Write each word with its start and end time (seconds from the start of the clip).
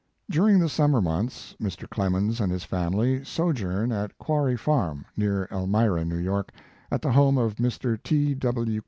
During 0.31 0.57
the 0.57 0.67
summer 0.67 0.99
months, 0.99 1.55
Mr. 1.61 1.87
Clemens 1.87 2.41
and 2.41 2.51
his 2.51 2.63
family 2.63 3.23
sojourn 3.23 3.91
at 3.91 4.17
Quarry 4.17 4.57
Farm, 4.57 5.05
near 5.15 5.47
Elrnira, 5.51 6.03
New 6.07 6.17
York, 6.17 6.51
at 6.89 7.03
the 7.03 7.11
home 7.11 7.37
of 7.37 7.57
Mr. 7.57 8.01
T. 8.01 8.33
W. 8.33 8.79